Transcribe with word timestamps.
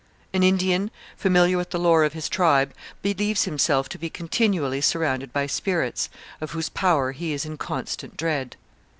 An 0.33 0.41
Indian 0.41 0.89
familiar 1.15 1.57
with 1.57 1.69
the 1.69 1.77
lore 1.77 2.03
of 2.03 2.13
his 2.13 2.27
tribe 2.27 2.73
believes 3.03 3.43
himself 3.43 3.87
to 3.89 3.99
be 3.99 4.09
continually 4.09 4.81
surrounded 4.81 5.31
by 5.31 5.45
spirits, 5.45 6.09
of 6.41 6.53
whose 6.53 6.69
power 6.69 7.11
he 7.11 7.33
is 7.33 7.45
in 7.45 7.55
constant 7.55 8.17
dread. 8.17 8.55